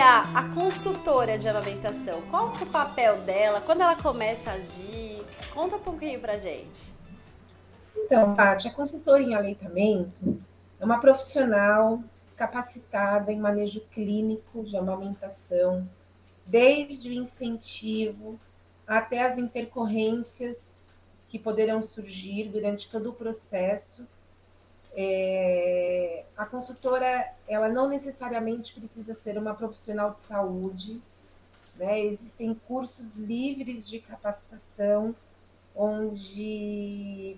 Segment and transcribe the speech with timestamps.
[0.00, 2.22] seria a consultora de amamentação?
[2.30, 3.60] Qual é o papel dela?
[3.60, 5.22] Quando ela começa a agir?
[5.52, 6.94] Conta um pouquinho pra gente.
[7.94, 10.40] Então, Paty, a consultora em aleitamento
[10.80, 12.02] é uma profissional
[12.34, 15.86] capacitada em manejo clínico de amamentação,
[16.46, 18.40] desde o incentivo
[18.86, 20.80] até as intercorrências
[21.28, 24.06] que poderão surgir durante todo o processo.
[24.96, 31.00] É, a consultora, ela não necessariamente precisa ser uma profissional de saúde,
[31.76, 32.00] né?
[32.00, 35.14] Existem cursos livres de capacitação
[35.74, 37.36] onde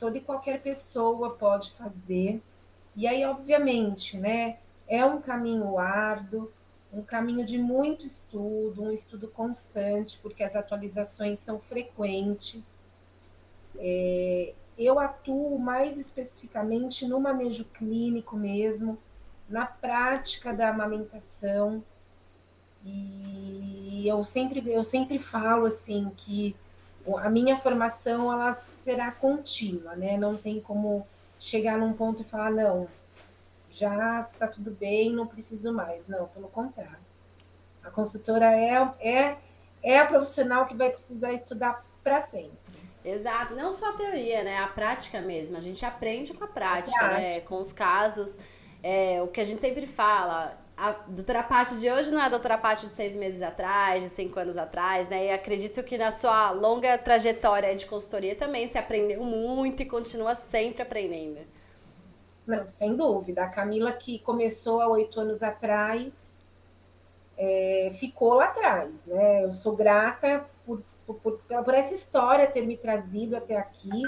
[0.00, 2.42] toda e qualquer pessoa pode fazer
[2.96, 6.50] e aí, obviamente, né, é um caminho árduo,
[6.92, 12.64] um caminho de muito estudo, um estudo constante, porque as atualizações são frequentes.
[13.76, 18.98] É, eu atuo mais especificamente no manejo clínico mesmo,
[19.48, 21.82] na prática da amamentação.
[22.84, 26.54] E eu sempre, eu sempre falo assim que
[27.18, 30.16] a minha formação ela será contínua, né?
[30.16, 31.06] Não tem como
[31.38, 32.88] chegar num ponto e falar, não,
[33.70, 36.06] já está tudo bem, não preciso mais.
[36.08, 37.04] Não, pelo contrário.
[37.82, 39.38] A consultora é, é,
[39.82, 42.83] é a profissional que vai precisar estudar para sempre.
[43.04, 44.58] Exato, não só a teoria, né?
[44.58, 45.56] A prática mesmo.
[45.56, 47.20] A gente aprende com a prática, a prática.
[47.20, 47.40] né?
[47.40, 48.38] Com os casos.
[48.82, 52.28] É, o que a gente sempre fala, a doutora Paty de hoje não é a
[52.28, 55.26] doutora Paty de seis meses atrás, de cinco anos atrás, né?
[55.26, 60.34] E acredito que na sua longa trajetória de consultoria também se aprendeu muito e continua
[60.34, 61.40] sempre aprendendo.
[62.46, 63.44] Não, sem dúvida.
[63.44, 66.12] A Camila que começou há oito anos atrás
[67.36, 69.44] é, ficou lá atrás, né?
[69.44, 74.02] Eu sou grata por, por, por, essa história ter me trazido até aqui,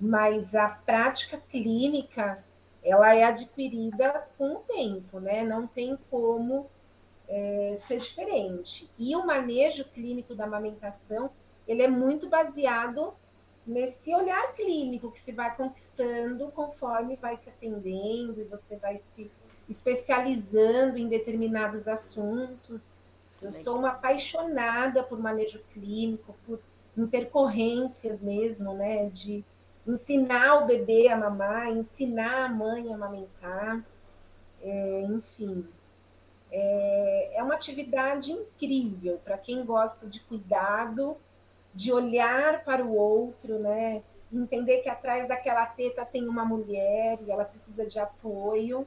[0.00, 2.44] mas a prática clínica
[2.82, 5.42] ela é adquirida com o tempo, né?
[5.42, 6.68] Não tem como
[7.28, 8.90] é, ser diferente.
[8.98, 11.30] E o manejo clínico da amamentação,
[11.66, 13.14] ele é muito baseado
[13.66, 19.30] nesse olhar clínico que se vai conquistando conforme vai se atendendo e você vai se
[19.68, 22.98] especializando em determinados assuntos.
[23.42, 26.60] Eu sou uma apaixonada por manejo clínico, por
[26.96, 29.44] intercorrências mesmo, né, de
[29.86, 33.84] ensinar o bebê a mamar, ensinar a mãe a amamentar,
[34.62, 35.66] é, enfim.
[36.50, 41.16] É, é uma atividade incrível para quem gosta de cuidado,
[41.74, 44.02] de olhar para o outro, né?
[44.32, 48.86] Entender que atrás daquela teta tem uma mulher e ela precisa de apoio,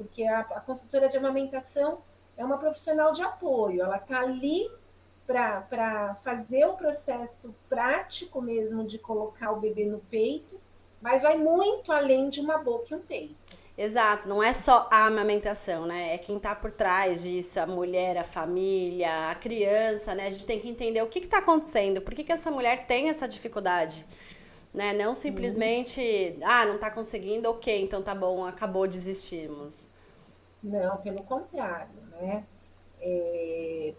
[0.00, 1.98] porque a, a consultora de amamentação
[2.38, 4.70] é uma profissional de apoio, ela está ali
[5.26, 10.58] para fazer o processo prático mesmo de colocar o bebê no peito,
[11.02, 13.36] mas vai muito além de uma boca e um peito.
[13.76, 16.14] Exato, não é só a amamentação, né?
[16.14, 20.26] É quem está por trás disso, a mulher, a família, a criança, né?
[20.26, 23.10] A gente tem que entender o que está acontecendo, por que, que essa mulher tem
[23.10, 24.04] essa dificuldade.
[24.72, 24.92] Né?
[24.92, 29.90] Não simplesmente, ah, não está conseguindo, ok, então tá bom, acabou, desistimos.
[30.62, 32.44] Não, pelo contrário, né?
[33.00, 33.94] É,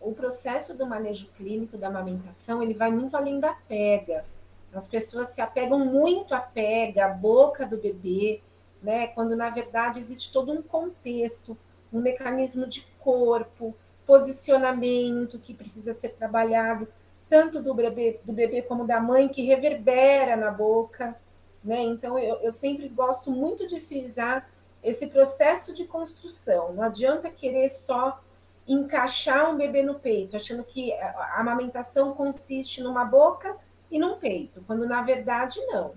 [0.00, 4.24] o processo do manejo clínico da amamentação ele vai muito além da pega.
[4.72, 8.40] As pessoas se apegam muito à pega, à boca do bebê,
[8.82, 9.08] né?
[9.08, 11.56] Quando na verdade existe todo um contexto,
[11.92, 13.74] um mecanismo de corpo,
[14.06, 16.88] posicionamento que precisa ser trabalhado,
[17.28, 21.16] tanto do bebê, do bebê como da mãe, que reverbera na boca.
[21.62, 21.82] Né?
[21.82, 24.48] Então, eu, eu sempre gosto muito de frisar
[24.82, 26.72] esse processo de construção.
[26.72, 28.20] Não adianta querer só
[28.66, 33.56] encaixar um bebê no peito, achando que a amamentação consiste numa boca
[33.90, 35.94] e num peito, quando na verdade não.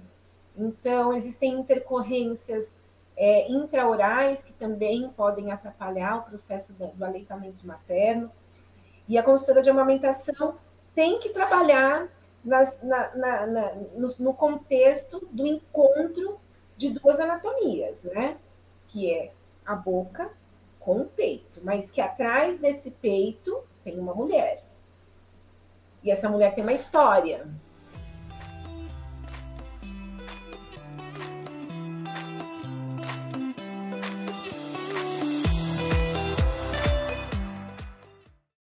[0.55, 2.79] Então, existem intercorrências
[3.15, 8.31] é, intraorais que também podem atrapalhar o processo do, do aleitamento materno.
[9.07, 10.57] E a consultora de amamentação
[10.93, 12.07] tem que trabalhar
[12.43, 16.39] nas, na, na, na, no, no contexto do encontro
[16.77, 18.37] de duas anatomias, né?
[18.87, 19.31] Que é
[19.65, 20.31] a boca
[20.79, 24.63] com o peito, mas que atrás desse peito tem uma mulher.
[26.03, 27.47] E essa mulher tem uma história.